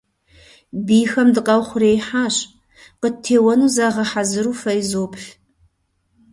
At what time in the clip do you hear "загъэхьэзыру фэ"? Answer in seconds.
3.75-4.71